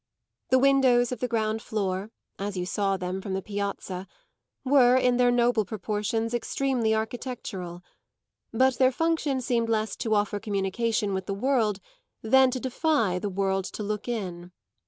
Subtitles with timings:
[0.49, 2.09] The windows of the ground floor,
[2.39, 4.07] as you saw them from the piazza,
[4.65, 7.83] were, in their noble proportions, extremely architectural;
[8.51, 11.79] but their function seemed less to offer communication with the world
[12.23, 14.51] than to defy the world to look in.